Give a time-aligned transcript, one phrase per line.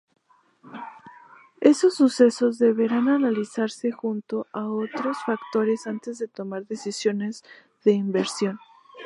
[1.59, 7.43] Esos sucesos deberían analizarse junto a otros factores antes de tomar decisiones
[7.85, 8.57] de inversión.